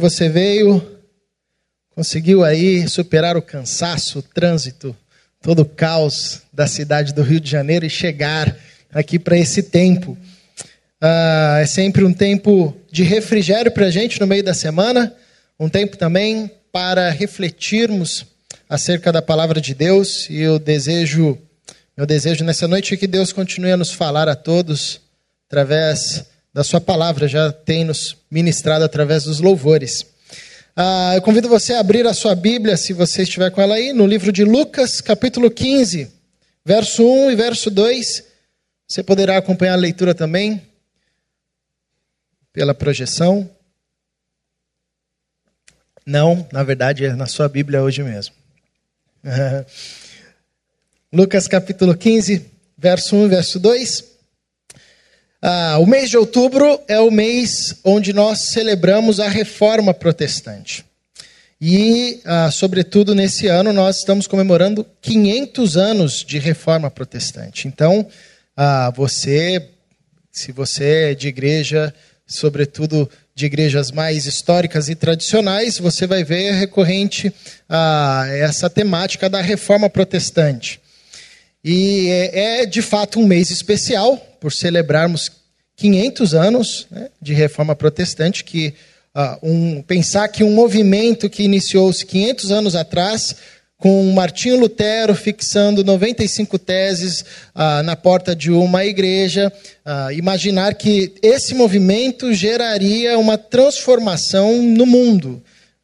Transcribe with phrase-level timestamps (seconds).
[0.00, 0.82] você veio,
[1.94, 4.96] conseguiu aí superar o cansaço, o trânsito,
[5.42, 8.56] todo o caos da cidade do Rio de Janeiro e chegar
[8.92, 10.16] aqui para esse tempo.
[11.00, 15.14] Ah, é sempre um tempo de refrigério para a gente no meio da semana,
[15.58, 18.24] um tempo também para refletirmos
[18.68, 21.38] acerca da palavra de Deus e eu desejo,
[21.96, 25.00] meu desejo nessa noite é que Deus continue a nos falar a todos
[25.46, 30.06] através da sua palavra, já tem nos ministrado através dos louvores.
[30.76, 33.92] Ah, eu convido você a abrir a sua Bíblia, se você estiver com ela aí,
[33.92, 36.10] no livro de Lucas, capítulo 15,
[36.64, 38.24] verso 1 e verso 2.
[38.88, 40.62] Você poderá acompanhar a leitura também
[42.52, 43.48] pela projeção.
[46.04, 48.34] Não, na verdade é na sua Bíblia hoje mesmo.
[51.12, 54.09] Lucas capítulo 15, verso 1 e verso 2.
[55.42, 60.84] Ah, o mês de outubro é o mês onde nós celebramos a reforma protestante.
[61.58, 67.68] E, ah, sobretudo nesse ano, nós estamos comemorando 500 anos de reforma protestante.
[67.68, 68.06] Então,
[68.54, 69.68] ah, você,
[70.30, 71.94] se você é de igreja,
[72.26, 77.32] sobretudo de igrejas mais históricas e tradicionais, você vai ver recorrente
[77.66, 80.80] a essa temática da reforma protestante.
[81.64, 85.30] E é, é, de fato um mês especial, por celebrarmos
[85.76, 88.74] 500 anos né, de reforma protestante, que
[89.14, 93.34] uh, um, pensar que um movimento que iniciou-se 500 anos atrás,
[93.78, 97.22] com Martinho Lutero fixando 95 teses
[97.54, 99.50] uh, na porta de uma igreja,
[99.86, 105.42] uh, imaginar que esse movimento geraria uma transformação no mundo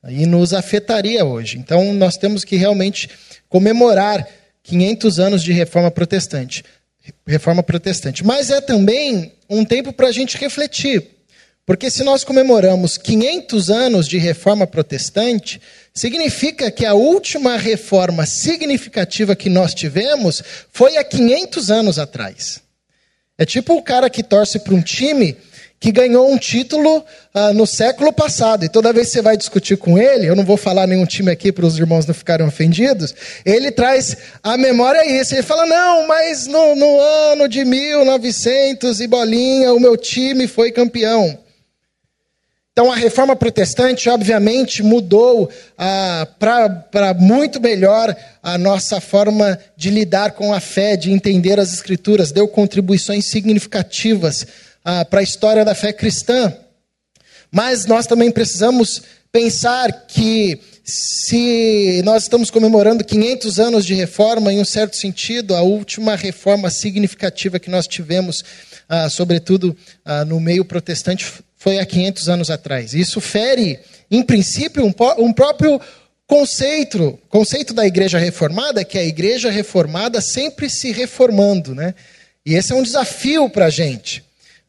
[0.09, 1.59] e nos afetaria hoje.
[1.59, 3.09] Então, nós temos que realmente
[3.49, 4.27] comemorar
[4.63, 6.65] 500 anos de reforma protestante.
[7.27, 8.25] Reforma protestante.
[8.25, 11.17] Mas é também um tempo para a gente refletir.
[11.67, 15.61] Porque se nós comemoramos 500 anos de reforma protestante,
[15.93, 22.61] significa que a última reforma significativa que nós tivemos foi há 500 anos atrás.
[23.37, 25.37] É tipo o cara que torce para um time
[25.79, 27.05] que ganhou um título
[27.35, 28.65] ah, no século passado.
[28.65, 31.31] E toda vez que você vai discutir com ele, eu não vou falar nenhum time
[31.31, 33.15] aqui para os irmãos não ficarem ofendidos,
[33.45, 35.35] ele traz a memória isso.
[35.35, 40.73] Ele fala: não, mas no, no ano de 1900 e bolinha, o meu time foi
[40.73, 41.39] campeão.
[42.73, 45.49] Então, a reforma protestante, obviamente, mudou
[45.79, 51.73] ah, para muito melhor a nossa forma de lidar com a fé, de entender as
[51.73, 54.47] Escrituras, deu contribuições significativas
[54.87, 56.57] ah, para a história da fé cristã.
[57.51, 59.03] Mas nós também precisamos
[59.33, 65.63] pensar que se nós estamos comemorando 500 anos de reforma, em um certo sentido, a
[65.63, 68.45] última reforma significativa que nós tivemos,
[68.89, 71.27] ah, sobretudo ah, no meio protestante,
[71.57, 72.95] foi há 500 anos atrás.
[72.95, 75.81] Isso fere, em princípio, um, um próprio
[76.29, 81.93] conceito, conceito da igreja reformada, que é a igreja reformada sempre se reformando, né?
[82.45, 84.26] E esse é um desafio para a gente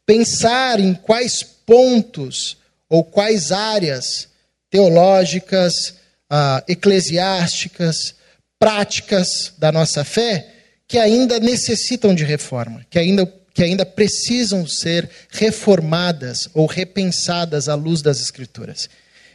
[0.07, 2.57] pensar em quais pontos
[2.89, 4.29] ou quais áreas
[4.71, 5.95] teológicas,
[6.29, 8.15] ah, eclesiásticas,
[8.57, 10.53] práticas da nossa fé
[10.87, 17.75] que ainda necessitam de reforma, que ainda, que ainda precisam ser reformadas ou repensadas à
[17.75, 18.89] luz das Escrituras.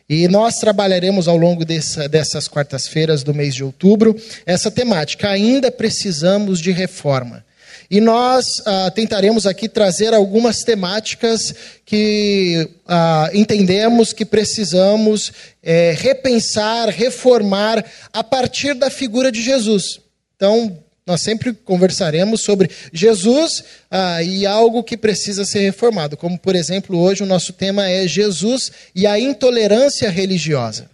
[0.08, 4.16] E nós trabalharemos ao longo dessa, dessas quartas-feiras do mês de outubro
[4.46, 5.28] essa temática.
[5.30, 7.44] Ainda precisamos de reforma.
[7.92, 11.54] E nós ah, tentaremos aqui trazer algumas temáticas
[11.84, 15.30] que ah, entendemos que precisamos
[15.62, 20.00] é, repensar, reformar a partir da figura de Jesus.
[20.34, 20.74] Então,
[21.06, 26.16] nós sempre conversaremos sobre Jesus ah, e algo que precisa ser reformado.
[26.16, 30.90] Como, por exemplo, hoje o nosso tema é Jesus e a intolerância religiosa.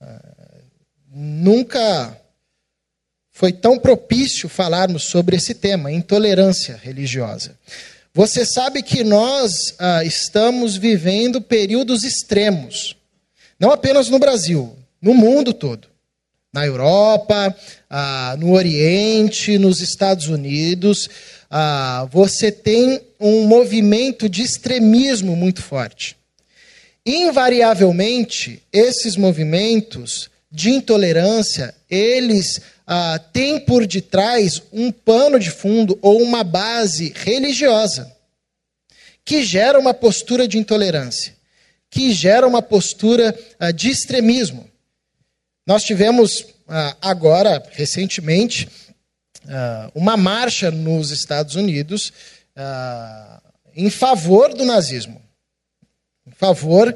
[0.00, 0.20] Ah,
[1.12, 2.19] nunca
[3.40, 7.56] foi tão propício falarmos sobre esse tema, intolerância religiosa.
[8.12, 12.94] Você sabe que nós ah, estamos vivendo períodos extremos,
[13.58, 15.88] não apenas no Brasil, no mundo todo.
[16.52, 17.56] Na Europa,
[17.88, 21.08] ah, no Oriente, nos Estados Unidos,
[21.50, 26.14] ah, você tem um movimento de extremismo muito forte.
[27.06, 32.60] Invariavelmente, esses movimentos de intolerância, eles
[32.92, 38.12] ah, tem por detrás um pano de fundo ou uma base religiosa
[39.24, 41.32] que gera uma postura de intolerância,
[41.88, 44.68] que gera uma postura ah, de extremismo.
[45.64, 48.68] Nós tivemos ah, agora, recentemente,
[49.94, 52.12] uma marcha nos Estados Unidos
[53.74, 55.20] em favor do nazismo,
[56.26, 56.94] em favor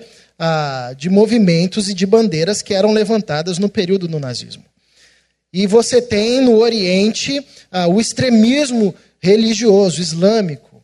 [0.97, 4.65] de movimentos e de bandeiras que eram levantadas no período do nazismo.
[5.55, 10.83] E você tem no Oriente ah, o extremismo religioso islâmico,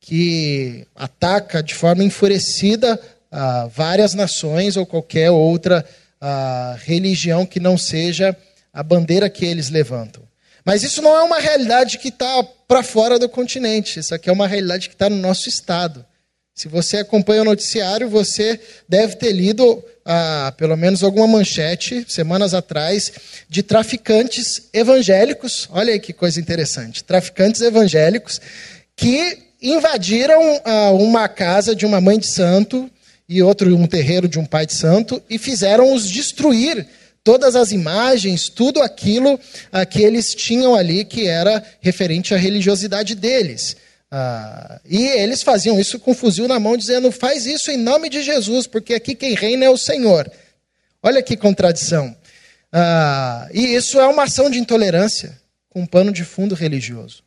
[0.00, 3.00] que ataca de forma enfurecida
[3.30, 5.86] ah, várias nações ou qualquer outra
[6.20, 8.36] ah, religião que não seja
[8.72, 10.24] a bandeira que eles levantam.
[10.64, 14.32] Mas isso não é uma realidade que está para fora do continente, isso aqui é
[14.32, 16.04] uma realidade que está no nosso estado.
[16.58, 18.58] Se você acompanha o noticiário, você
[18.88, 23.12] deve ter lido ah, pelo menos alguma manchete, semanas atrás,
[23.48, 25.68] de traficantes evangélicos.
[25.70, 27.04] Olha aí que coisa interessante.
[27.04, 28.40] Traficantes evangélicos
[28.96, 32.90] que invadiram ah, uma casa de uma mãe de santo
[33.28, 36.84] e outro um terreiro de um pai de santo e fizeram-os destruir
[37.22, 39.38] todas as imagens, tudo aquilo
[39.70, 43.76] ah, que eles tinham ali que era referente à religiosidade deles.
[44.10, 48.22] Ah, e eles faziam isso com fuzil na mão, dizendo: faz isso em nome de
[48.22, 50.30] Jesus, porque aqui quem reina é o Senhor.
[51.02, 52.16] Olha que contradição.
[52.72, 55.38] Ah, e isso é uma ação de intolerância
[55.68, 57.22] com um pano de fundo religioso.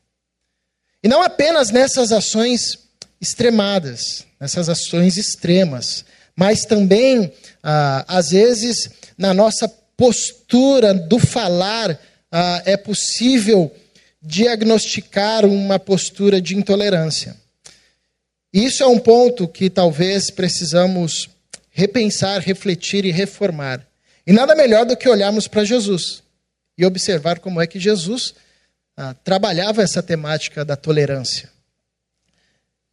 [1.03, 2.79] E não apenas nessas ações
[3.19, 6.05] extremadas, nessas ações extremas,
[6.35, 7.31] mas também,
[7.61, 11.99] ah, às vezes, na nossa postura do falar,
[12.31, 13.71] ah, é possível
[14.21, 17.35] diagnosticar uma postura de intolerância.
[18.53, 21.29] Isso é um ponto que talvez precisamos
[21.71, 23.85] repensar, refletir e reformar.
[24.27, 26.21] E nada melhor do que olharmos para Jesus
[26.77, 28.35] e observar como é que Jesus
[28.95, 31.49] ah, trabalhava essa temática da tolerância.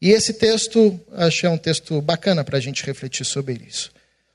[0.00, 3.90] E esse texto, acho que é um texto bacana para a gente refletir sobre isso.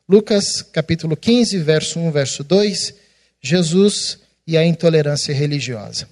[0.08, 2.94] Lucas capítulo 15, verso 1, verso 2,
[3.42, 6.08] Jesus e a intolerância religiosa.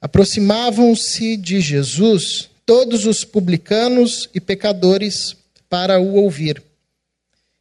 [0.00, 5.36] Aproximavam-se de Jesus todos os publicanos e pecadores
[5.68, 6.62] para o ouvir.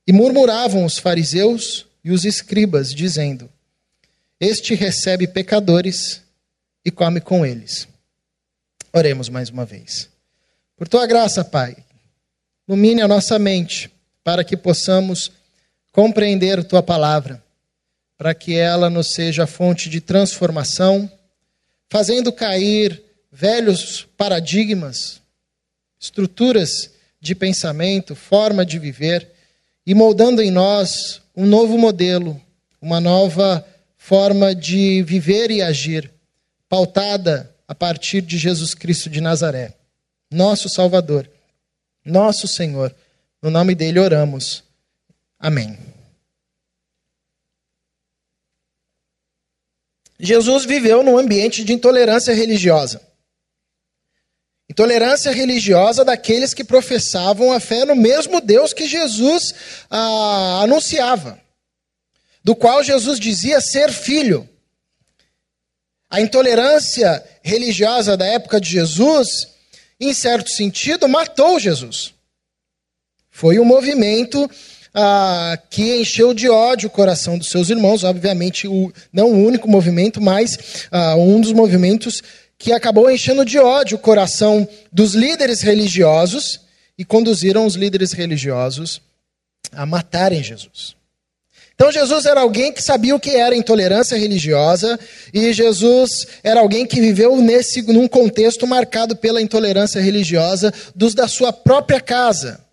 [0.07, 3.49] E murmuravam os fariseus e os escribas, dizendo:
[4.39, 6.21] Este recebe pecadores
[6.83, 7.87] e come com eles.
[8.93, 10.09] Oremos mais uma vez.
[10.77, 11.75] Por tua graça, Pai,
[12.67, 13.89] ilumine a nossa mente
[14.23, 15.31] para que possamos
[15.91, 17.43] compreender tua palavra,
[18.17, 21.09] para que ela nos seja fonte de transformação,
[21.89, 23.01] fazendo cair
[23.31, 25.21] velhos paradigmas,
[25.99, 29.29] estruturas de pensamento, forma de viver
[29.85, 32.39] e moldando em nós um novo modelo,
[32.81, 33.65] uma nova
[33.97, 36.11] forma de viver e agir,
[36.69, 39.75] pautada a partir de Jesus Cristo de Nazaré
[40.35, 41.29] nosso Salvador,
[42.03, 42.93] nosso Senhor.
[43.41, 44.63] No nome dele oramos.
[45.39, 45.94] Amém.
[50.25, 53.01] Jesus viveu num ambiente de intolerância religiosa.
[54.69, 59.53] Intolerância religiosa daqueles que professavam a fé no mesmo Deus que Jesus
[59.89, 61.39] ah, anunciava,
[62.43, 64.49] do qual Jesus dizia ser filho.
[66.09, 69.55] A intolerância religiosa da época de Jesus
[69.99, 72.13] em certo sentido, matou Jesus.
[73.29, 74.49] Foi um movimento
[74.95, 79.69] ah, que encheu de ódio o coração dos seus irmãos, obviamente, o, não o único
[79.69, 82.23] movimento, mas ah, um dos movimentos
[82.57, 86.61] que acabou enchendo de ódio o coração dos líderes religiosos
[86.97, 89.01] e conduziram os líderes religiosos
[89.73, 90.95] a matarem Jesus.
[91.75, 94.97] Então Jesus era alguém que sabia o que era intolerância religiosa
[95.33, 101.27] e Jesus era alguém que viveu nesse num contexto marcado pela intolerância religiosa dos da
[101.27, 102.64] sua própria casa.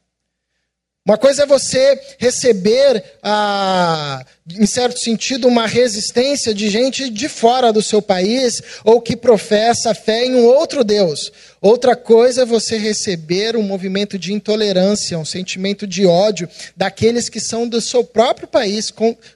[1.04, 7.72] Uma coisa é você receber, ah, em certo sentido, uma resistência de gente de fora
[7.72, 11.32] do seu país ou que professa fé em um outro Deus.
[11.60, 17.40] Outra coisa é você receber um movimento de intolerância, um sentimento de ódio daqueles que
[17.40, 18.92] são do seu próprio país,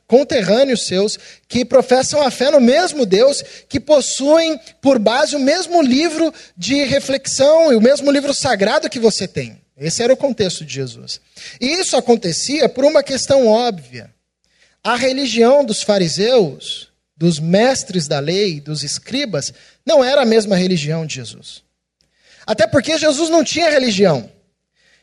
[0.06, 1.18] conterrâneos seus,
[1.48, 6.84] que professam a fé no mesmo Deus, que possuem por base o mesmo livro de
[6.84, 9.65] reflexão e o mesmo livro sagrado que você tem.
[9.76, 11.20] Esse era o contexto de Jesus.
[11.60, 14.10] E isso acontecia por uma questão óbvia.
[14.82, 19.52] A religião dos fariseus, dos mestres da lei, dos escribas,
[19.84, 21.62] não era a mesma religião de Jesus.
[22.46, 24.30] Até porque Jesus não tinha religião.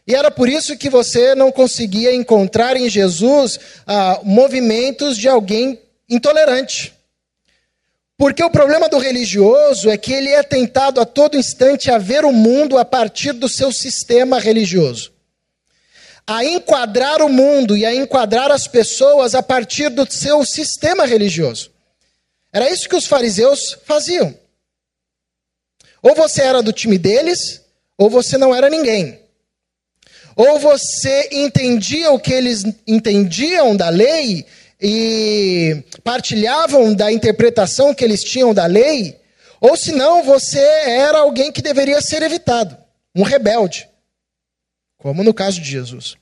[0.08, 5.80] E era por isso que você não conseguia encontrar em Jesus ah, movimentos de alguém
[6.10, 6.94] intolerante.
[8.18, 12.26] Porque o problema do religioso é que ele é tentado a todo instante a ver
[12.26, 15.12] o mundo a partir do seu sistema religioso.
[16.26, 21.72] A enquadrar o mundo e a enquadrar as pessoas a partir do seu sistema religioso.
[22.52, 24.38] Era isso que os fariseus faziam.
[26.02, 27.62] Ou você era do time deles,
[27.98, 29.20] ou você não era ninguém.
[30.36, 34.46] Ou você entendia o que eles entendiam da lei
[34.86, 39.18] e partilhavam da interpretação que eles tinham da lei,
[39.62, 42.78] ou senão você era alguém que deveria ser evitado,
[43.16, 43.88] um rebelde,
[44.98, 46.18] como no caso de Jesus.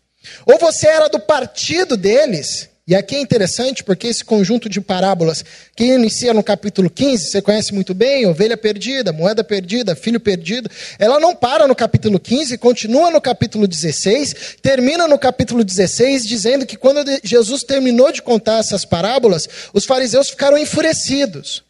[0.46, 5.46] Ou você era do partido deles e aqui é interessante porque esse conjunto de parábolas
[5.76, 10.70] que inicia no capítulo 15, você conhece muito bem, ovelha perdida, moeda perdida, filho perdido,
[10.98, 16.66] ela não para no capítulo 15, continua no capítulo 16, termina no capítulo 16 dizendo
[16.66, 21.64] que quando Jesus terminou de contar essas parábolas, os fariseus ficaram enfurecidos.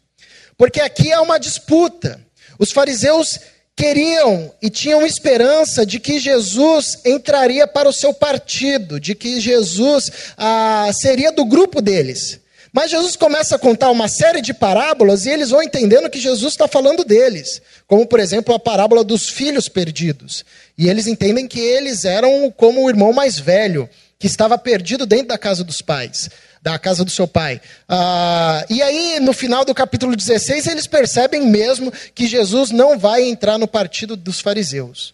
[0.56, 2.20] Porque aqui há uma disputa.
[2.58, 3.38] Os fariseus
[3.76, 10.10] queriam e tinham esperança de que Jesus entraria para o seu partido, de que Jesus
[10.36, 12.40] ah, seria do grupo deles.
[12.72, 16.54] Mas Jesus começa a contar uma série de parábolas e eles vão entendendo que Jesus
[16.54, 17.60] está falando deles.
[17.86, 20.42] Como, por exemplo, a parábola dos filhos perdidos.
[20.78, 25.28] E eles entendem que eles eram como o irmão mais velho, que estava perdido dentro
[25.28, 26.30] da casa dos pais
[26.62, 27.60] da casa do seu pai.
[27.88, 33.24] Ah, e aí, no final do capítulo 16, eles percebem mesmo que Jesus não vai
[33.24, 35.12] entrar no partido dos fariseus.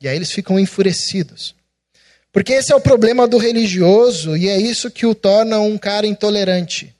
[0.00, 1.54] E aí eles ficam enfurecidos.
[2.32, 6.06] Porque esse é o problema do religioso e é isso que o torna um cara
[6.06, 6.94] intolerante.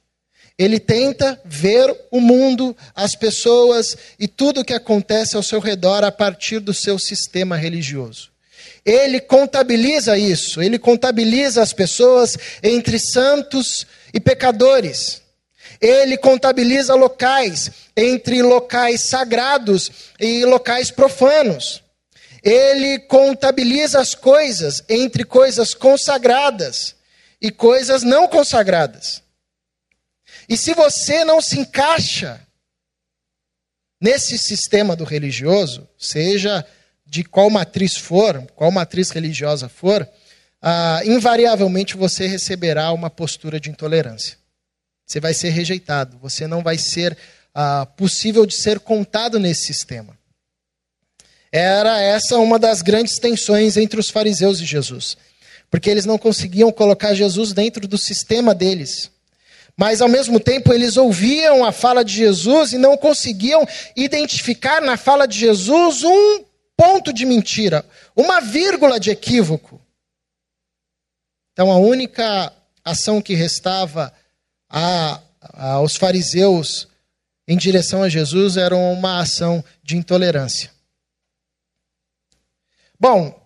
[0.57, 6.03] Ele tenta ver o mundo, as pessoas e tudo o que acontece ao seu redor
[6.03, 8.31] a partir do seu sistema religioso
[8.89, 15.21] ele contabiliza isso, ele contabiliza as pessoas entre santos e pecadores.
[15.79, 21.83] Ele contabiliza locais entre locais sagrados e locais profanos.
[22.43, 26.95] Ele contabiliza as coisas entre coisas consagradas
[27.43, 29.23] e coisas não consagradas.
[30.49, 32.41] E se você não se encaixa
[34.01, 36.65] nesse sistema do religioso, seja
[37.09, 40.07] de qual matriz for, qual matriz religiosa for,
[40.61, 44.37] ah, invariavelmente você receberá uma postura de intolerância.
[45.07, 47.17] Você vai ser rejeitado, você não vai ser
[47.55, 50.19] ah, possível de ser contado nesse sistema.
[51.51, 55.17] Era essa uma das grandes tensões entre os fariseus e Jesus,
[55.71, 59.11] porque eles não conseguiam colocar Jesus dentro do sistema deles.
[59.75, 64.99] Mas ao mesmo tempo eles ouviam a fala de Jesus e não conseguiam identificar na
[64.99, 66.48] fala de Jesus um
[66.79, 69.83] ponto de mentira, uma vírgula de equívoco.
[71.53, 72.53] Então a única
[72.85, 74.15] ação que restava
[74.71, 76.87] a, a, aos fariseus
[77.49, 80.71] em direção a Jesus era uma ação de intolerância.
[83.01, 83.37] Bom,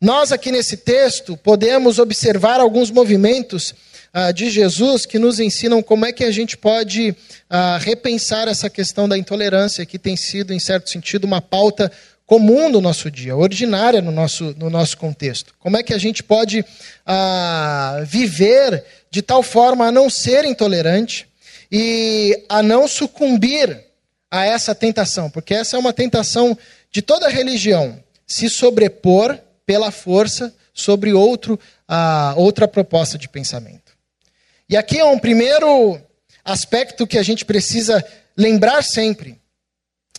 [0.00, 3.74] nós aqui nesse texto podemos observar alguns movimentos
[4.12, 7.14] ah, de Jesus que nos ensinam como é que a gente pode
[7.48, 11.92] ah, repensar essa questão da intolerância, que tem sido, em certo sentido, uma pauta
[12.30, 15.52] comum do nosso dia, ordinária no nosso, no nosso contexto.
[15.58, 16.64] Como é que a gente pode
[17.04, 21.26] ah, viver de tal forma a não ser intolerante
[21.72, 23.84] e a não sucumbir
[24.30, 25.28] a essa tentação?
[25.28, 26.56] Porque essa é uma tentação
[26.92, 31.58] de toda religião, se sobrepor pela força sobre outro,
[31.88, 33.92] ah, outra proposta de pensamento.
[34.68, 36.00] E aqui é um primeiro
[36.44, 38.06] aspecto que a gente precisa
[38.36, 39.39] lembrar sempre.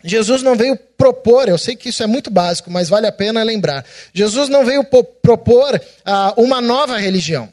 [0.04, 3.44] Jesus não veio propor, eu sei que isso é muito básico, mas vale a pena
[3.44, 3.86] lembrar.
[4.14, 7.52] Jesus não veio propor ah, uma nova religião.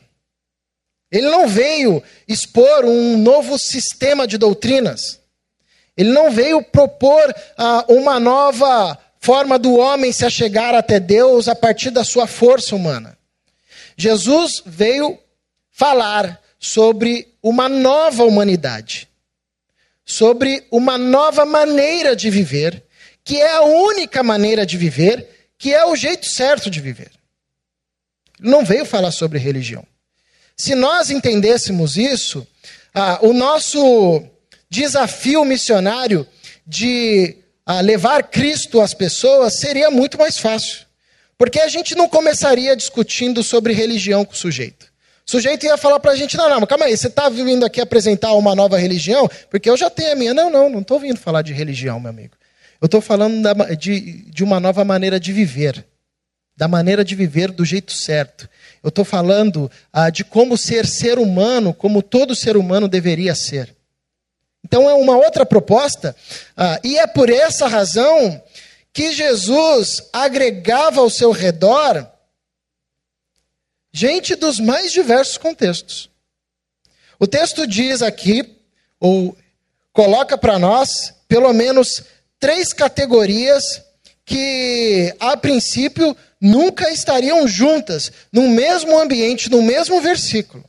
[1.11, 5.21] Ele não veio expor um novo sistema de doutrinas.
[5.97, 11.55] Ele não veio propor ah, uma nova forma do homem se achegar até Deus a
[11.55, 13.17] partir da sua força humana.
[13.97, 15.19] Jesus veio
[15.71, 19.08] falar sobre uma nova humanidade
[20.09, 22.83] sobre uma nova maneira de viver,
[23.23, 27.11] que é a única maneira de viver, que é o jeito certo de viver.
[28.41, 29.87] Não veio falar sobre religião.
[30.57, 32.47] Se nós entendêssemos isso,
[32.95, 34.25] ah, o nosso
[34.71, 36.27] desafio missionário
[36.67, 37.37] de
[37.67, 40.87] ah, levar Cristo às pessoas seria muito mais fácil.
[41.37, 44.88] Porque a gente não começaria discutindo sobre religião com o sujeito.
[45.29, 47.83] O sujeito ia falar para a gente: não, não, calma aí, você está vindo aqui
[47.83, 49.29] apresentar uma nova religião?
[49.51, 50.33] Porque eu já tenho a minha.
[50.33, 52.35] Não, não, não estou vindo falar de religião, meu amigo.
[52.81, 55.85] Eu estou falando da, de, de uma nova maneira de viver.
[56.57, 58.49] Da maneira de viver do jeito certo.
[58.83, 63.77] Eu estou falando ah, de como ser ser humano, como todo ser humano deveria ser.
[64.65, 66.17] Então é uma outra proposta,
[66.57, 68.43] ah, e é por essa razão
[68.93, 72.07] que Jesus agregava ao seu redor
[73.99, 76.09] gente dos mais diversos contextos.
[77.19, 78.57] O texto diz aqui,
[79.01, 79.37] ou
[79.93, 82.05] coloca para nós, pelo menos
[82.39, 83.83] três categorias
[84.25, 90.65] que, a princípio, nunca estariam juntas, no mesmo ambiente, no mesmo versículo.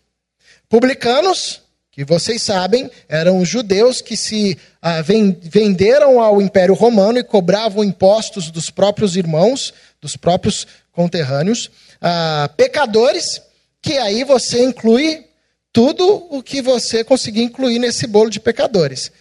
[0.67, 7.83] Publicanos, que vocês sabem, eram judeus que se ah, venderam ao Império Romano e cobravam
[7.83, 9.71] impostos dos próprios irmãos,
[10.01, 11.69] dos próprios conterrâneos.
[12.01, 13.41] Ah, pecadores,
[13.81, 15.25] que aí você inclui
[15.71, 19.11] tudo o que você conseguir incluir nesse bolo de pecadores: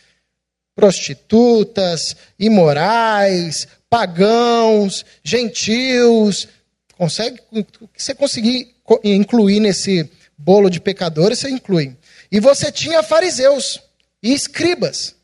[0.74, 6.48] prostitutas, imorais, pagãos, gentios.
[6.96, 11.96] Consegue, o que você conseguir incluir nesse bolo de pecadores, você inclui.
[12.30, 13.80] E você tinha fariseus
[14.22, 15.14] e escribas,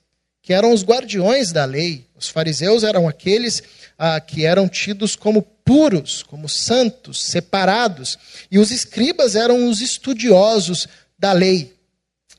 [0.43, 2.07] que eram os guardiões da lei.
[2.17, 3.63] Os fariseus eram aqueles
[3.99, 8.19] ah, que eram tidos como puros, como santos, separados.
[8.51, 10.87] E os escribas eram os estudiosos
[11.19, 11.75] da lei,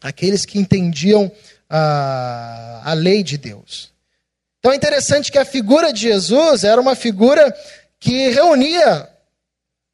[0.01, 1.31] aqueles que entendiam
[1.69, 3.91] ah, a lei de Deus.
[4.59, 7.55] Então é interessante que a figura de Jesus era uma figura
[7.99, 9.09] que reunia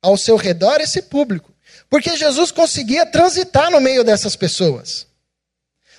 [0.01, 1.53] ao seu redor esse público.
[1.89, 5.05] Porque Jesus conseguia transitar no meio dessas pessoas.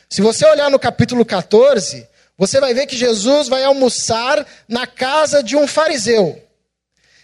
[0.09, 5.43] Se você olhar no capítulo 14, você vai ver que Jesus vai almoçar na casa
[5.43, 6.43] de um fariseu.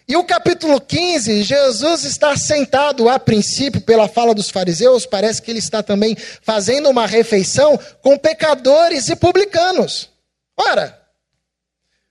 [0.09, 5.50] E o capítulo 15, Jesus está sentado a princípio pela fala dos fariseus, parece que
[5.50, 10.09] ele está também fazendo uma refeição com pecadores e publicanos.
[10.57, 10.99] Ora,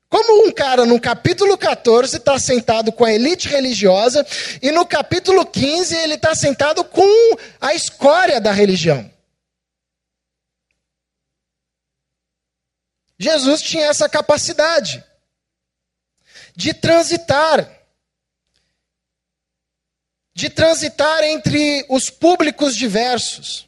[0.10, 4.25] como um cara no capítulo 14 está sentado com a elite religiosa
[4.62, 9.12] e no capítulo 15 ele está sentado com a escória da religião.
[13.20, 15.04] Jesus tinha essa capacidade
[16.56, 17.76] de transitar,
[20.38, 23.67] de transitar entre os públicos diversos,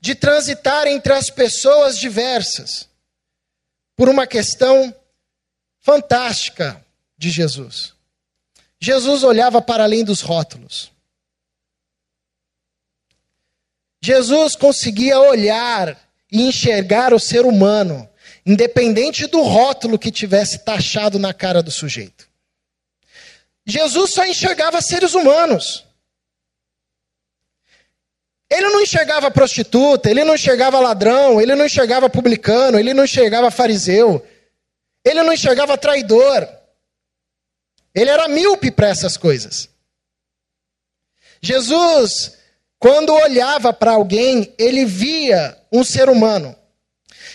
[0.00, 2.88] de transitar entre as pessoas diversas,
[3.94, 4.92] por uma questão
[5.80, 6.84] fantástica
[7.16, 7.94] de Jesus.
[8.80, 10.90] Jesus olhava para além dos rótulos.
[14.02, 15.96] Jesus conseguia olhar
[16.32, 18.10] e enxergar o ser humano,
[18.44, 22.28] independente do rótulo que tivesse taxado na cara do sujeito.
[23.64, 25.86] Jesus só enxergava seres humanos.
[28.50, 33.50] Ele não enxergava prostituta, ele não enxergava ladrão, ele não enxergava publicano, ele não enxergava
[33.50, 34.24] fariseu.
[35.04, 36.48] Ele não enxergava traidor.
[37.94, 39.68] Ele era míope para essas coisas.
[41.42, 42.36] Jesus,
[42.78, 46.54] quando olhava para alguém, ele via um ser humano.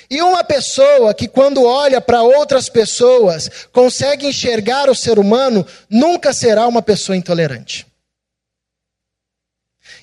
[0.09, 6.33] E uma pessoa que, quando olha para outras pessoas, consegue enxergar o ser humano, nunca
[6.33, 7.87] será uma pessoa intolerante.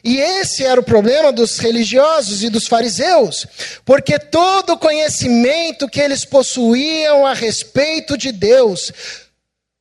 [0.02, 3.46] E esse era o problema dos religiosos e dos fariseus,
[3.84, 8.92] porque todo o conhecimento que eles possuíam a respeito de Deus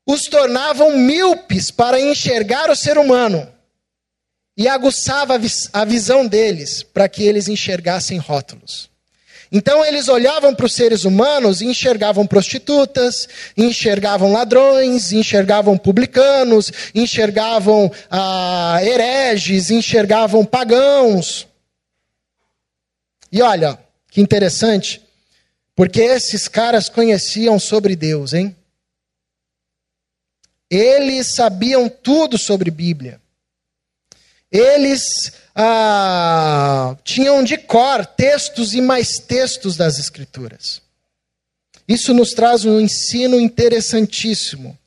[0.05, 3.47] os tornavam míopes para enxergar o ser humano
[4.58, 5.39] e aguçava
[5.71, 8.88] a visão deles para que eles enxergassem rótulos.
[9.52, 17.92] Então eles olhavam para os seres humanos e enxergavam prostitutas, enxergavam ladrões, enxergavam publicanos, enxergavam
[18.12, 21.48] ah, hereges, enxergavam pagãos.
[23.32, 25.02] E olha, que interessante,
[25.76, 28.56] porque esses caras conheciam sobre Deus, hein?
[30.70, 33.20] Eles sabiam tudo sobre Bíblia.
[34.52, 35.04] Eles
[35.56, 40.82] ah, tinham de cor textos e mais textos das Escrituras.
[41.88, 44.78] Isso nos traz um ensino interessantíssimo.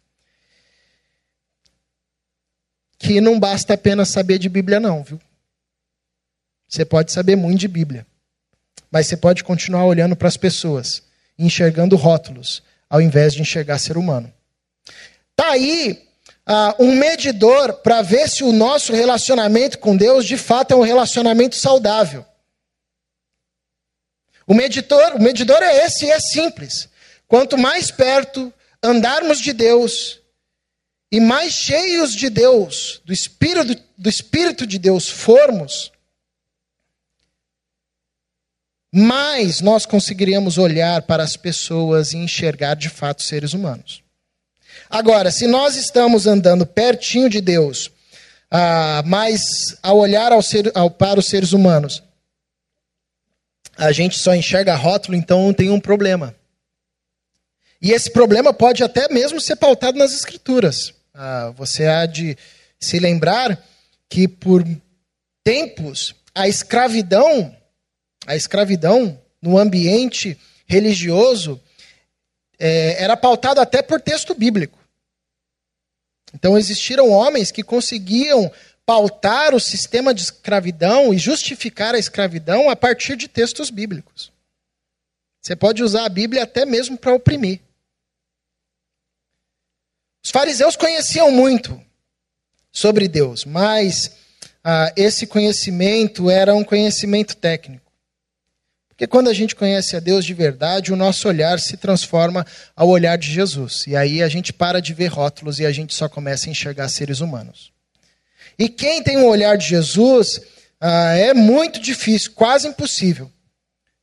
[2.98, 5.20] Que não basta apenas saber de Bíblia, não, viu?
[6.68, 8.06] Você pode saber muito de Bíblia,
[8.90, 11.02] mas você pode continuar olhando para as pessoas,
[11.38, 14.32] enxergando rótulos, ao invés de enxergar ser humano.
[15.36, 16.08] Tá aí
[16.46, 20.82] ah, um medidor para ver se o nosso relacionamento com Deus de fato é um
[20.82, 22.24] relacionamento saudável.
[24.46, 26.88] O medidor, o medidor é esse e é simples.
[27.28, 28.52] Quanto mais perto
[28.82, 30.20] andarmos de Deus
[31.10, 35.92] e mais cheios de Deus, do Espírito, do Espírito de Deus formos,
[38.92, 44.02] mais nós conseguiríamos olhar para as pessoas e enxergar de fato seres humanos.
[44.92, 47.90] Agora, se nós estamos andando pertinho de Deus,
[48.50, 52.02] ah, mas ao olhar ao ser, ao, para os seres humanos,
[53.74, 56.36] a gente só enxerga rótulo, então tem um problema.
[57.80, 60.92] E esse problema pode até mesmo ser pautado nas Escrituras.
[61.14, 62.36] Ah, você há de
[62.78, 63.58] se lembrar
[64.10, 64.62] que por
[65.42, 67.56] tempos a escravidão,
[68.26, 71.58] a escravidão no ambiente religioso
[72.58, 74.81] é, era pautado até por texto bíblico.
[76.34, 78.50] Então existiram homens que conseguiam
[78.84, 84.32] pautar o sistema de escravidão e justificar a escravidão a partir de textos bíblicos.
[85.40, 87.60] Você pode usar a Bíblia até mesmo para oprimir.
[90.24, 91.80] Os fariseus conheciam muito
[92.70, 94.12] sobre Deus, mas
[94.62, 97.81] ah, esse conhecimento era um conhecimento técnico.
[99.02, 102.88] Porque quando a gente conhece a Deus de verdade, o nosso olhar se transforma ao
[102.88, 103.84] olhar de Jesus.
[103.88, 106.88] E aí a gente para de ver rótulos e a gente só começa a enxergar
[106.88, 107.72] seres humanos.
[108.56, 110.40] E quem tem o um olhar de Jesus,
[110.80, 113.28] ah, é muito difícil, quase impossível,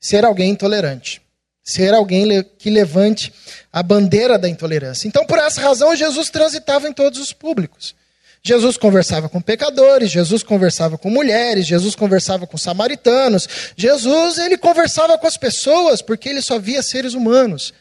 [0.02, 1.22] ser alguém intolerante.
[1.64, 3.32] Ser alguém que levante
[3.72, 5.08] a bandeira da intolerância.
[5.08, 7.96] Então, por essa razão, Jesus transitava em todos os públicos.
[8.42, 13.48] Jesus conversava com pecadores, Jesus conversava com mulheres, Jesus conversava com samaritanos.
[13.76, 17.74] Jesus, ele conversava com as pessoas porque ele só via seres humanos.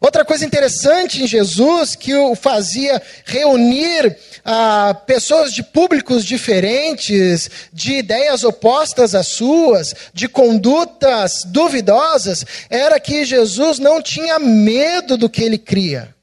[0.00, 7.94] Outra coisa interessante em Jesus que o fazia reunir ah, pessoas de públicos diferentes, de
[7.94, 15.42] ideias opostas às suas, de condutas duvidosas, era que Jesus não tinha medo do que
[15.42, 16.14] ele cria.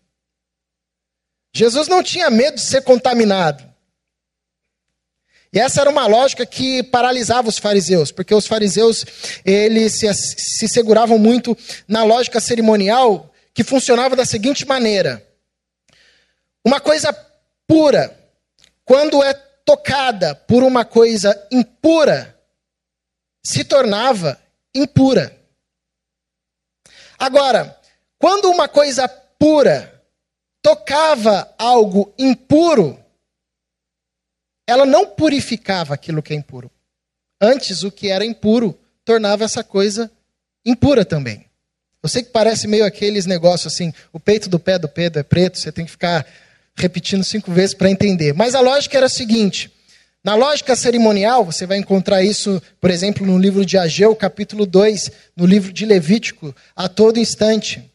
[1.56, 3.64] Jesus não tinha medo de ser contaminado.
[5.54, 9.06] E essa era uma lógica que paralisava os fariseus, porque os fariseus
[9.46, 15.26] eles se, se seguravam muito na lógica cerimonial que funcionava da seguinte maneira:
[16.62, 17.14] uma coisa
[17.66, 18.14] pura,
[18.84, 22.38] quando é tocada por uma coisa impura,
[23.42, 24.38] se tornava
[24.76, 25.34] impura.
[27.18, 27.80] Agora,
[28.20, 29.95] quando uma coisa pura
[30.66, 32.98] tocava algo impuro,
[34.68, 36.72] ela não purificava aquilo que é impuro.
[37.40, 38.76] Antes, o que era impuro
[39.06, 40.12] tornava essa coisa
[40.66, 41.46] impura também.
[42.02, 45.24] Eu sei que parece meio aqueles negócios assim, o peito do pé do Pedro é
[45.24, 46.26] preto, você tem que ficar
[46.76, 48.34] repetindo cinco vezes para entender.
[48.34, 49.72] Mas a lógica era a seguinte:
[50.24, 55.12] na lógica cerimonial, você vai encontrar isso, por exemplo, no livro de Ageu, capítulo 2,
[55.36, 57.88] no livro de Levítico, a todo instante.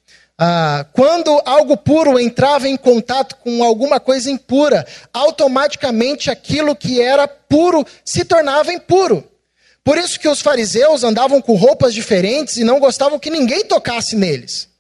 [0.43, 7.29] Ah, quando algo puro entrava em contato com alguma coisa impura, automaticamente aquilo que era
[7.29, 9.23] puro se tornava impuro.
[9.85, 14.17] Por isso que os fariseus andavam com roupas diferentes e não gostavam que ninguém tocasse
[14.17, 14.71] neles.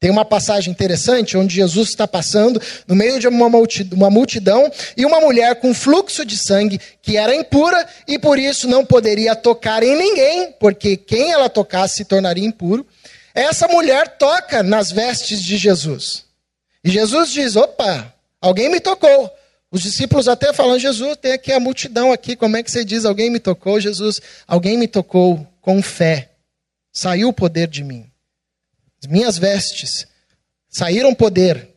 [0.00, 5.20] Tem uma passagem interessante onde Jesus está passando no meio de uma multidão e uma
[5.20, 9.96] mulher com fluxo de sangue que era impura e por isso não poderia tocar em
[9.96, 12.84] ninguém, porque quem ela tocasse se tornaria impuro.
[13.34, 16.24] Essa mulher toca nas vestes de Jesus.
[16.82, 19.30] E Jesus diz: opa, alguém me tocou.
[19.70, 23.04] Os discípulos até falam: Jesus, tem aqui a multidão aqui, como é que você diz?
[23.04, 23.80] Alguém me tocou?
[23.80, 26.30] Jesus, alguém me tocou com fé.
[26.92, 28.10] Saiu o poder de mim.
[29.02, 30.06] As minhas vestes
[30.68, 31.68] saíram poder.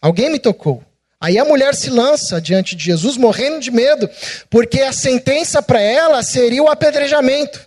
[0.00, 0.84] Alguém me tocou.
[1.20, 4.10] Aí a mulher se lança diante de Jesus, morrendo de medo,
[4.50, 7.66] porque a sentença para ela seria o apedrejamento.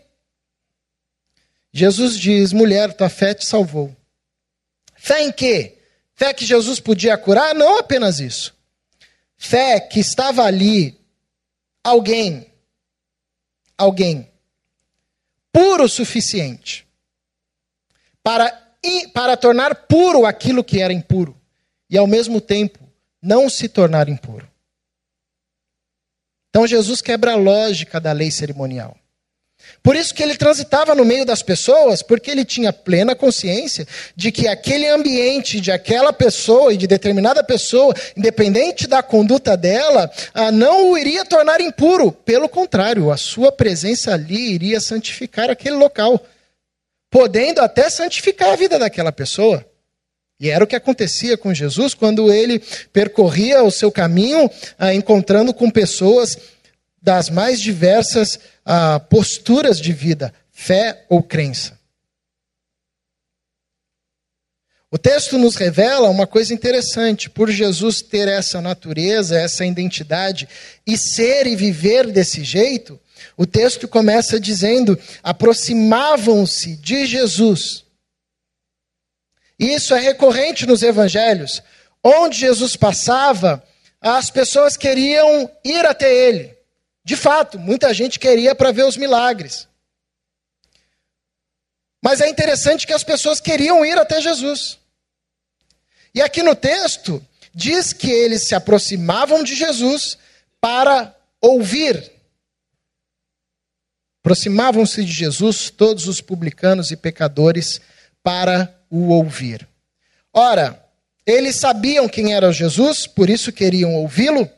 [1.78, 3.96] Jesus diz: mulher, tua fé te salvou.
[4.96, 5.78] Fé em quê?
[6.16, 7.54] Fé que Jesus podia curar?
[7.54, 8.56] Não apenas isso.
[9.38, 11.00] Fé que estava ali
[11.84, 12.52] alguém,
[13.78, 14.28] alguém,
[15.52, 16.88] puro o suficiente
[18.24, 18.52] para,
[19.14, 21.40] para tornar puro aquilo que era impuro
[21.88, 22.80] e ao mesmo tempo
[23.22, 24.50] não se tornar impuro.
[26.50, 28.98] Então Jesus quebra a lógica da lei cerimonial.
[29.82, 34.32] Por isso que ele transitava no meio das pessoas, porque ele tinha plena consciência de
[34.32, 40.52] que aquele ambiente de aquela pessoa e de determinada pessoa, independente da conduta dela, ah,
[40.52, 42.12] não o iria tornar impuro.
[42.12, 46.24] Pelo contrário, a sua presença ali iria santificar aquele local,
[47.10, 49.66] podendo até santificar a vida daquela pessoa.
[50.40, 52.62] E era o que acontecia com Jesus quando ele
[52.94, 56.38] percorria o seu caminho, ah, encontrando com pessoas
[57.08, 61.80] das mais diversas ah, posturas de vida, fé ou crença.
[64.92, 70.50] O texto nos revela uma coisa interessante: por Jesus ter essa natureza, essa identidade,
[70.86, 73.00] e ser e viver desse jeito,
[73.38, 77.86] o texto começa dizendo: aproximavam-se de Jesus.
[79.58, 81.64] Isso é recorrente nos evangelhos.
[82.04, 83.64] Onde Jesus passava,
[84.02, 86.57] as pessoas queriam ir até ele.
[87.08, 89.66] De fato, muita gente queria para ver os milagres.
[92.04, 94.78] Mas é interessante que as pessoas queriam ir até Jesus.
[96.14, 100.18] E aqui no texto, diz que eles se aproximavam de Jesus
[100.60, 102.12] para ouvir.
[104.20, 107.80] Aproximavam-se de Jesus todos os publicanos e pecadores
[108.22, 109.66] para o ouvir.
[110.34, 110.86] Ora,
[111.28, 114.50] Eles sabiam quem era Jesus, por isso queriam ouvi-lo,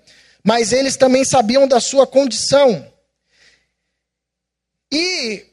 [0.44, 2.92] mas eles também sabiam da sua condição.
[4.92, 5.46] E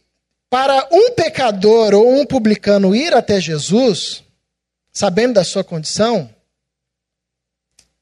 [0.49, 4.22] para um pecador ou um publicano ir até Jesus,
[4.92, 6.35] sabendo da sua condição,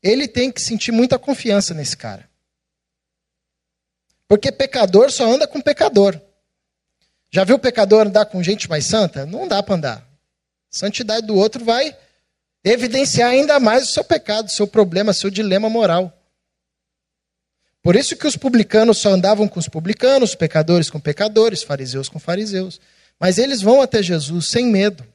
[0.03, 2.29] ele tem que sentir muita confiança nesse cara.
[4.29, 6.21] Porque pecador só anda com pecador.
[7.33, 9.27] Já viu pecador andar com gente mais santa?
[9.27, 9.97] Não dá para andar.
[9.99, 10.05] A
[10.71, 11.97] santidade do outro vai
[12.63, 16.14] evidenciar ainda mais o seu pecado, o seu problema, o seu dilema moral.
[17.85, 22.19] Por isso que os publicanos só andavam com os publicanos, pecadores com pecadores, fariseus com
[22.19, 22.81] fariseus.
[23.21, 25.07] Mas eles vão até Jesus sem medo.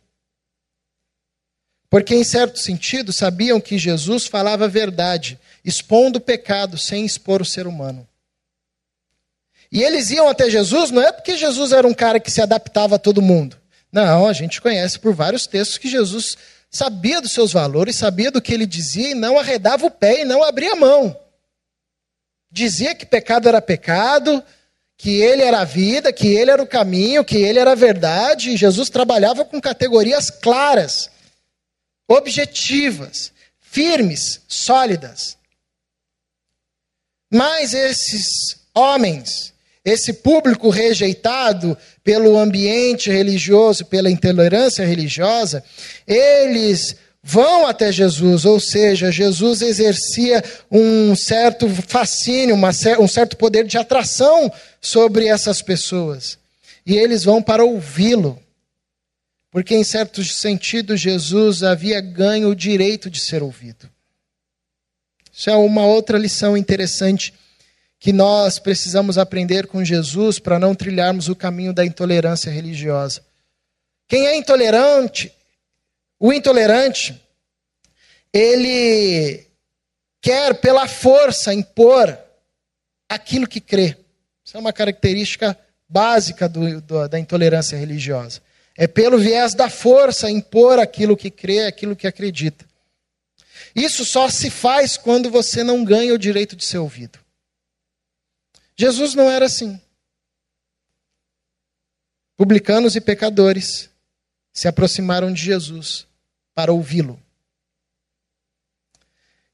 [1.90, 7.42] Porque, em certo sentido, sabiam que Jesus falava a verdade, expondo o pecado sem expor
[7.42, 8.08] o ser humano.
[9.72, 12.98] E eles iam até Jesus não é porque Jesus era um cara que se adaptava
[12.98, 13.58] a todo mundo.
[13.92, 16.38] Não, a gente conhece por vários textos que Jesus
[16.70, 20.26] sabia dos seus valores, sabia do que ele dizia e não arredava o pé e
[20.26, 21.18] não abria a mão.
[22.52, 24.44] Dizia que pecado era pecado,
[24.98, 28.50] que ele era a vida, que ele era o caminho, que ele era a verdade,
[28.50, 31.10] e Jesus trabalhava com categorias claras,
[32.08, 33.32] objetivas,
[33.62, 35.38] firmes, sólidas.
[37.32, 39.54] Mas esses homens,
[39.86, 45.64] esse público rejeitado pelo ambiente religioso, pela intolerância religiosa,
[46.08, 53.66] eles vão até Jesus, ou seja, Jesus exercia um certo fascínio, uma, um certo poder
[53.66, 54.52] de atração
[54.82, 56.38] sobre essas pessoas.
[56.86, 58.42] E eles vão para ouvi-lo,
[59.52, 63.90] porque em certo sentido Jesus havia ganho o direito de ser ouvido.
[65.32, 67.34] Isso é uma outra lição interessante
[68.00, 73.22] que nós precisamos aprender com Jesus para não trilharmos o caminho da intolerância religiosa.
[74.08, 75.32] Quem é intolerante
[76.20, 77.20] o intolerante,
[78.34, 79.48] ele
[80.22, 82.18] quer pela força impor
[83.08, 83.98] aquilo que crê.
[84.44, 88.42] Isso é uma característica básica do, do, da intolerância religiosa.
[88.76, 92.66] É pelo viés da força impor aquilo que crê, aquilo que acredita.
[93.76, 97.20] Isso só se faz quando você não ganha o direito de ser ouvido.
[98.78, 99.80] Jesus não era assim.
[102.38, 103.90] Publicanos e pecadores
[104.54, 106.09] se aproximaram de Jesus
[106.60, 107.18] para ouvi-lo.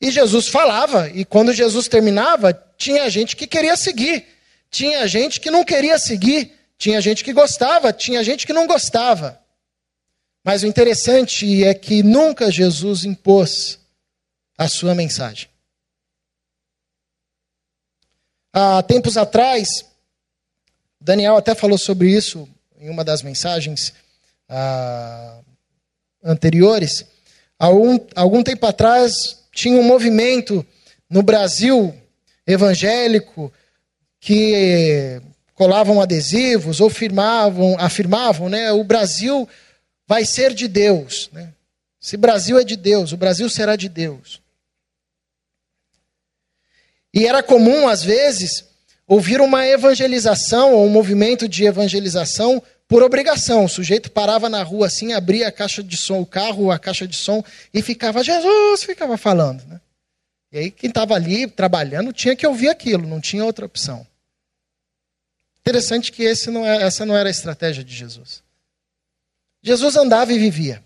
[0.02, 4.26] E Jesus falava, e quando Jesus terminava, tinha gente que queria seguir,
[4.72, 9.40] tinha gente que não queria seguir, tinha gente que gostava, tinha gente que não gostava.
[10.44, 13.80] Mas o interessante é que nunca Jesus impôs
[14.58, 15.48] a sua mensagem.
[18.52, 19.68] Há tempos atrás,
[21.00, 23.94] Daniel até falou sobre isso em uma das mensagens.
[24.50, 25.45] Ah,
[26.26, 27.06] anteriores,
[27.60, 30.66] algum, algum tempo atrás tinha um movimento
[31.10, 31.96] no Brasil
[32.46, 33.54] evangélico
[34.20, 35.22] que
[35.54, 39.48] colavam adesivos ou firmavam, afirmavam, né, o Brasil
[40.08, 41.30] vai ser de Deus.
[41.32, 41.54] Né?
[42.00, 44.42] Se Brasil é de Deus, o Brasil será de Deus.
[47.14, 48.66] E era comum, às vezes,
[49.08, 53.66] ouvir uma evangelização ou um movimento de evangelização por obrigação.
[53.66, 57.08] O sujeito parava na rua assim, abria a caixa de som, o carro, a caixa
[57.08, 57.44] de som,
[57.74, 59.64] e ficava, Jesus, ficava falando.
[59.66, 59.82] Né?
[60.52, 64.06] E aí quem estava ali trabalhando tinha que ouvir aquilo, não tinha outra opção.
[65.60, 68.44] Interessante que não é, essa não era a estratégia de Jesus.
[69.64, 70.84] Jesus andava e vivia.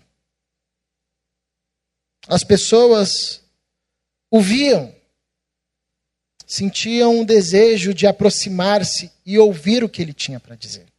[2.26, 3.42] As pessoas
[4.30, 4.94] o viam,
[6.46, 10.89] sentiam um desejo de aproximar-se e ouvir o que ele tinha para dizer.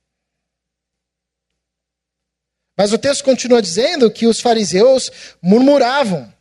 [2.81, 6.33] Mas o texto continua dizendo que os fariseus murmuravam.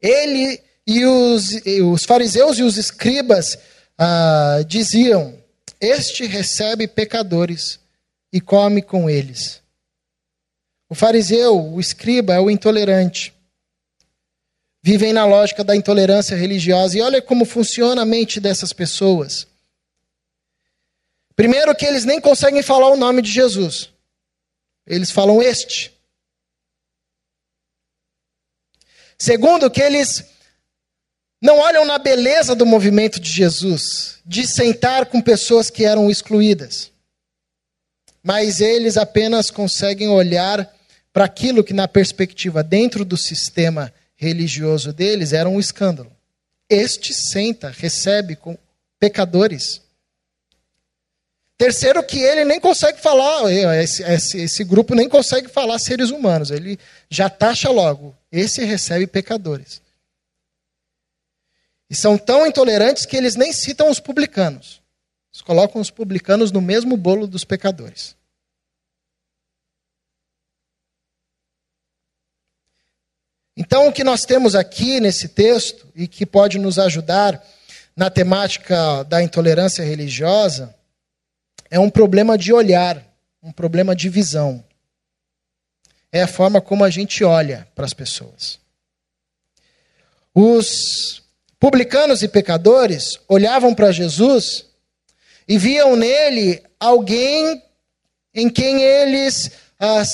[0.00, 3.58] Ele e os, e os fariseus e os escribas
[3.98, 5.38] ah, diziam:
[5.78, 7.78] Este recebe pecadores
[8.32, 9.60] e come com eles.
[10.88, 13.34] O fariseu, o escriba, é o intolerante.
[14.82, 16.96] Vivem na lógica da intolerância religiosa.
[16.96, 19.46] E olha como funciona a mente dessas pessoas.
[21.34, 23.94] Primeiro, que eles nem conseguem falar o nome de Jesus.
[24.86, 25.92] Eles falam este.
[29.18, 30.24] Segundo, que eles
[31.40, 36.90] não olham na beleza do movimento de Jesus, de sentar com pessoas que eram excluídas.
[38.22, 40.74] Mas eles apenas conseguem olhar
[41.12, 46.10] para aquilo que, na perspectiva dentro do sistema religioso deles, era um escândalo.
[46.68, 48.58] Este senta, recebe com
[48.98, 49.80] pecadores.
[51.58, 53.50] Terceiro, que ele nem consegue falar,
[53.82, 58.14] esse, esse, esse grupo nem consegue falar seres humanos, ele já taxa logo.
[58.30, 59.80] Esse recebe pecadores.
[61.88, 64.82] E são tão intolerantes que eles nem citam os publicanos.
[65.32, 68.14] Eles colocam os publicanos no mesmo bolo dos pecadores.
[73.56, 77.42] Então, o que nós temos aqui nesse texto, e que pode nos ajudar
[77.96, 80.75] na temática da intolerância religiosa,
[81.70, 83.02] é um problema de olhar,
[83.42, 84.64] um problema de visão.
[86.12, 88.58] É a forma como a gente olha para as pessoas.
[90.34, 91.22] Os
[91.58, 94.66] publicanos e pecadores olhavam para Jesus
[95.48, 97.62] e viam nele alguém
[98.34, 100.10] em quem eles, as,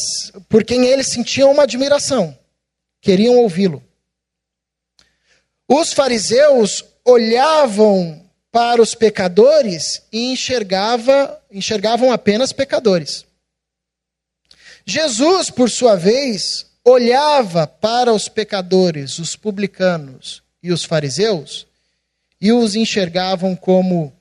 [0.49, 2.37] por quem eles sentiam uma admiração
[3.03, 3.83] queriam ouvi-lo.
[5.69, 13.25] Os fariseus olhavam para os pecadores e enxergava, enxergavam apenas pecadores.
[14.85, 21.67] Jesus, por sua vez, olhava para os pecadores, os publicanos e os fariseus
[22.39, 24.13] e os enxergavam como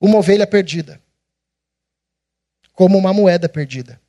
[0.00, 1.00] uma ovelha perdida,
[2.72, 4.00] como uma moeda perdida,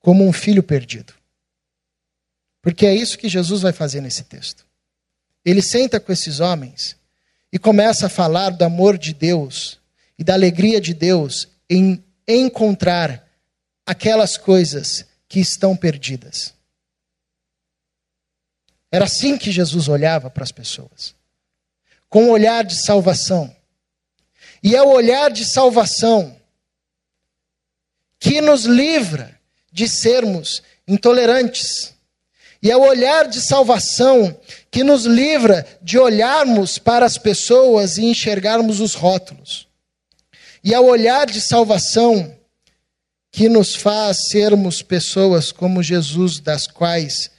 [0.00, 1.14] como um filho perdido.
[2.60, 4.66] Porque é isso que Jesus vai fazer nesse texto.
[5.44, 6.96] Ele senta com esses homens
[7.54, 9.78] e começa a falar do amor de Deus
[10.18, 13.24] e da alegria de Deus em encontrar
[13.86, 16.52] aquelas coisas que estão perdidas.
[18.90, 21.14] Era assim que Jesus olhava para as pessoas,
[22.08, 23.54] com um olhar de salvação.
[24.60, 26.36] E é o olhar de salvação
[28.18, 29.38] que nos livra
[29.70, 31.93] de sermos intolerantes
[32.64, 34.34] e é o olhar de salvação
[34.70, 39.68] que nos livra de olharmos para as pessoas e enxergarmos os rótulos.
[40.64, 42.34] E é o olhar de salvação
[43.30, 47.30] que nos faz sermos pessoas como Jesus, das quais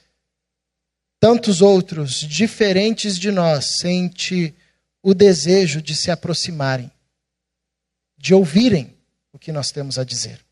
[1.19, 4.53] tantos outros, diferentes de nós, sente
[5.01, 6.91] o desejo de se aproximarem,
[8.15, 8.95] de ouvirem
[9.33, 10.44] o que nós temos a dizer.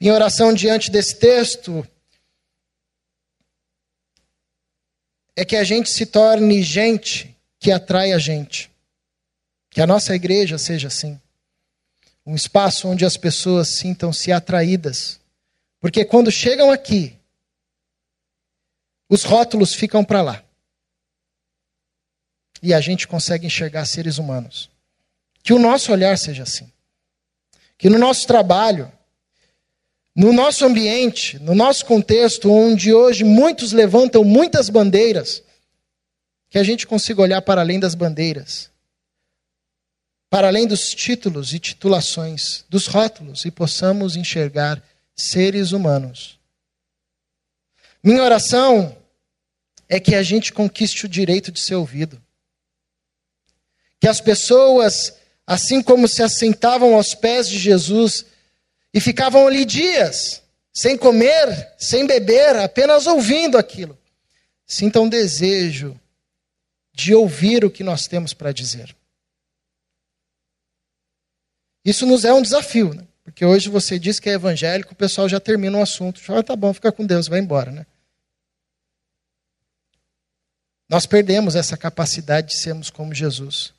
[0.00, 1.86] Minha oração diante desse texto
[5.34, 8.70] é que a gente se torne gente que atrai a gente.
[9.70, 11.20] Que a nossa igreja seja assim.
[12.24, 15.20] Um espaço onde as pessoas sintam-se atraídas.
[15.80, 17.16] Porque quando chegam aqui,
[19.08, 20.44] os rótulos ficam para lá.
[22.62, 24.70] E a gente consegue enxergar seres humanos.
[25.42, 26.70] Que o nosso olhar seja assim.
[27.78, 28.90] Que no nosso trabalho,
[30.16, 35.42] no nosso ambiente, no nosso contexto, onde hoje muitos levantam muitas bandeiras,
[36.48, 38.70] que a gente consiga olhar para além das bandeiras,
[40.30, 44.82] para além dos títulos e titulações, dos rótulos, e possamos enxergar
[45.14, 46.38] seres humanos.
[48.02, 48.96] Minha oração
[49.86, 52.22] é que a gente conquiste o direito de ser ouvido.
[54.00, 55.14] Que as pessoas,
[55.46, 58.24] assim como se assentavam aos pés de Jesus,
[58.96, 63.98] e ficavam ali dias, sem comer, sem beber, apenas ouvindo aquilo.
[64.66, 66.00] Sintam um desejo
[66.94, 68.96] de ouvir o que nós temos para dizer.
[71.84, 73.06] Isso nos é um desafio, né?
[73.22, 76.18] porque hoje você diz que é evangélico, o pessoal já termina o assunto.
[76.18, 77.84] Já ah, tá bom, fica com Deus, vai embora, né?
[80.88, 83.74] Nós perdemos essa capacidade de sermos como Jesus.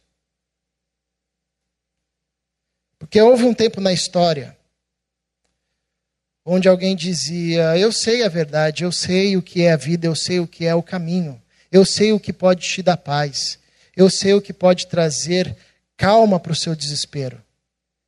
[3.00, 4.57] Porque houve um tempo na história
[6.48, 10.16] onde alguém dizia: Eu sei a verdade, eu sei o que é a vida, eu
[10.16, 13.60] sei o que é o caminho, eu sei o que pode te dar paz,
[13.96, 15.56] eu sei o que pode trazer
[15.98, 17.44] calma para o seu desespero.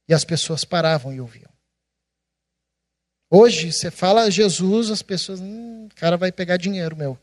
[0.07, 1.51] E as pessoas paravam e ouviam.
[3.29, 7.19] Hoje, você fala Jesus, as pessoas, hum, o cara vai pegar dinheiro meu.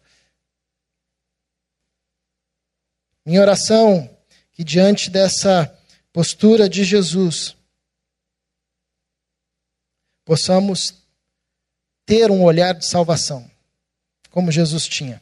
[3.24, 4.08] Minha oração
[4.52, 5.76] que diante dessa
[6.12, 7.56] postura de Jesus,
[10.24, 11.05] possamos
[12.06, 13.44] ter um olhar de salvação,
[14.30, 15.20] como Jesus tinha.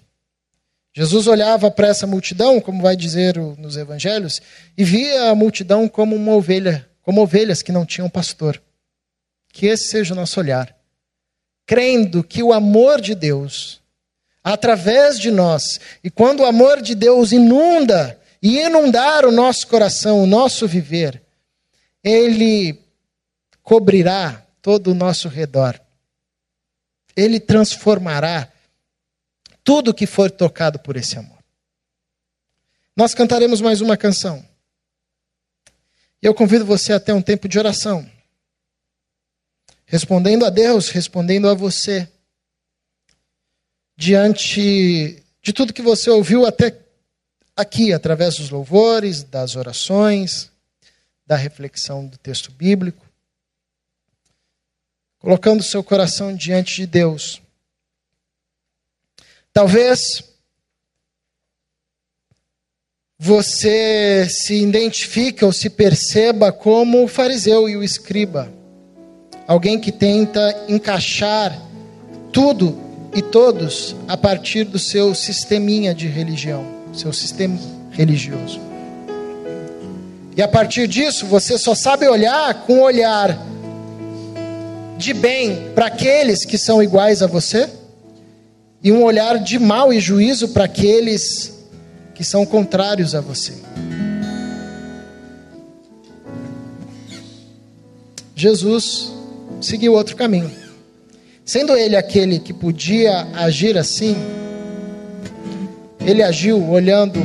[0.92, 4.40] Jesus olhava para essa multidão, como vai dizer nos evangelhos,
[4.78, 8.62] e via a multidão como uma ovelha, como ovelhas que não tinham pastor.
[9.52, 10.76] Que esse seja o nosso olhar.
[11.66, 13.80] Crendo que o amor de Deus,
[14.42, 20.22] através de nós, e quando o amor de Deus inunda e inundar o nosso coração,
[20.22, 21.22] o nosso viver,
[22.04, 22.78] ele
[23.62, 25.80] cobrirá todo o nosso redor.
[27.16, 28.50] Ele transformará
[29.62, 31.38] tudo que for tocado por esse amor.
[32.96, 34.44] Nós cantaremos mais uma canção.
[36.22, 38.08] Eu convido você a ter um tempo de oração.
[39.84, 42.08] Respondendo a Deus, respondendo a você.
[43.96, 46.80] Diante de tudo que você ouviu até
[47.56, 50.50] aqui, através dos louvores, das orações,
[51.26, 53.03] da reflexão do texto bíblico.
[55.24, 57.40] Colocando seu coração diante de Deus.
[59.54, 60.22] Talvez
[63.18, 68.52] você se identifique ou se perceba como o fariseu e o escriba.
[69.48, 71.58] Alguém que tenta encaixar
[72.30, 72.78] tudo
[73.14, 77.58] e todos a partir do seu sisteminha de religião, seu sistema
[77.92, 78.60] religioso.
[80.36, 83.53] E a partir disso, você só sabe olhar com um olhar
[84.96, 87.68] de bem para aqueles que são iguais a você
[88.82, 91.64] e um olhar de mal e juízo para aqueles
[92.14, 93.54] que são contrários a você.
[98.36, 99.12] Jesus
[99.60, 100.50] seguiu outro caminho.
[101.44, 104.16] Sendo ele aquele que podia agir assim,
[106.00, 107.20] ele agiu olhando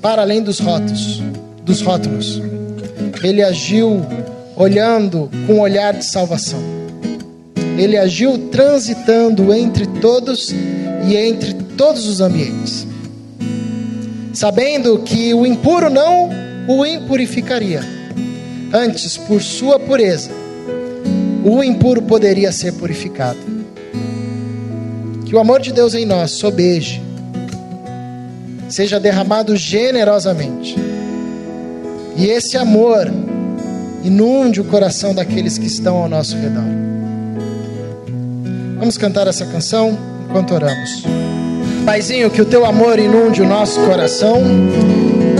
[0.00, 1.22] para além dos rótulos,
[1.62, 2.40] dos rótulos.
[3.22, 4.04] Ele agiu
[4.56, 6.60] olhando com um olhar de salvação.
[7.76, 10.54] Ele agiu transitando entre todos
[11.08, 12.86] e entre todos os ambientes,
[14.32, 16.30] sabendo que o impuro não
[16.68, 17.82] o impurificaria.
[18.72, 20.30] Antes, por sua pureza,
[21.44, 23.38] o impuro poderia ser purificado.
[25.26, 27.02] Que o amor de Deus em nós sobeje,
[28.68, 30.76] seja derramado generosamente,
[32.16, 33.12] e esse amor
[34.04, 36.62] inunde o coração daqueles que estão ao nosso redor.
[38.78, 39.96] Vamos cantar essa canção
[40.28, 41.04] enquanto oramos.
[41.86, 44.42] Paizinho, que o teu amor inunde o nosso coração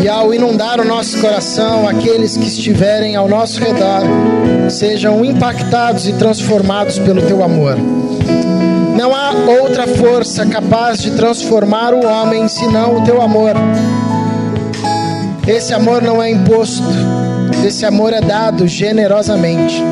[0.03, 4.03] e ao inundar o nosso coração, aqueles que estiverem ao nosso redor
[4.71, 7.77] sejam impactados e transformados pelo teu amor.
[8.97, 13.55] Não há outra força capaz de transformar o homem senão o teu amor.
[15.47, 16.85] Esse amor não é imposto,
[17.67, 19.83] esse amor é dado generosamente.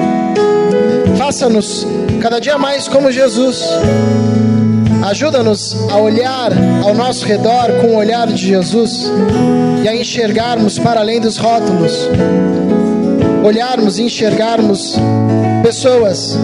[1.16, 1.86] Faça-nos
[2.20, 3.64] cada dia mais como Jesus.
[5.02, 6.52] Ajuda-nos a olhar
[6.84, 9.10] ao nosso redor com o olhar de Jesus
[9.82, 12.08] e a enxergarmos para além dos rótulos.
[13.42, 14.96] Olharmos e enxergarmos
[15.62, 16.36] pessoas,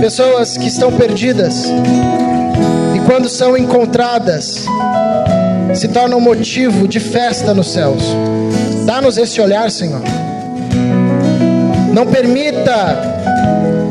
[0.00, 1.66] pessoas que estão perdidas
[2.96, 4.66] e quando são encontradas,
[5.74, 8.02] se tornam motivo de festa nos céus.
[8.84, 10.02] Dá-nos esse olhar, Senhor.
[11.92, 12.98] Não permita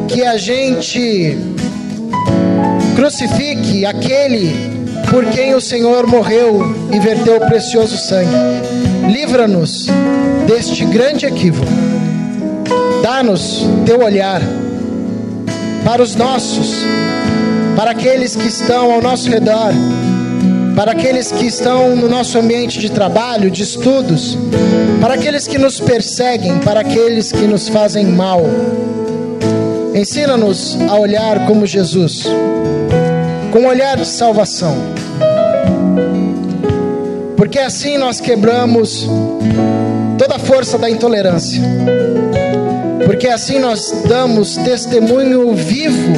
[0.07, 1.37] que a gente
[2.95, 4.53] crucifique aquele
[5.09, 6.61] por quem o Senhor morreu
[6.91, 8.29] e verteu o precioso sangue.
[9.11, 9.87] Livra-nos
[10.47, 11.71] deste grande equívoco.
[13.01, 14.41] Dá-nos teu olhar
[15.83, 16.85] para os nossos,
[17.75, 19.71] para aqueles que estão ao nosso redor,
[20.79, 24.37] para aqueles que estão no nosso ambiente de trabalho, de estudos,
[25.01, 28.45] para aqueles que nos perseguem, para aqueles que nos fazem mal.
[29.93, 32.23] Ensina-nos a olhar como Jesus,
[33.51, 34.77] com um olhar de salvação.
[37.35, 39.05] Porque assim nós quebramos
[40.17, 41.61] toda a força da intolerância.
[43.05, 46.13] Porque assim nós damos testemunho vivo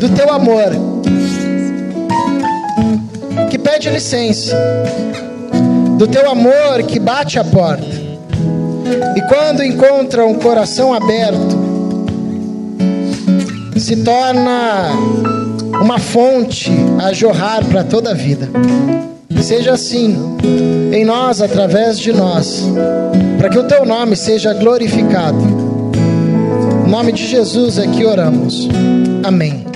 [0.00, 0.91] do teu amor,
[3.52, 4.56] que pede licença,
[5.98, 7.84] do teu amor que bate a porta.
[9.14, 11.60] E quando encontra um coração aberto,
[13.76, 14.92] se torna
[15.82, 18.48] uma fonte a jorrar para toda a vida.
[19.42, 20.16] Seja assim
[20.90, 22.64] em nós, através de nós,
[23.36, 25.44] para que o teu nome seja glorificado.
[26.86, 28.66] Em nome de Jesus é que oramos.
[29.22, 29.71] Amém.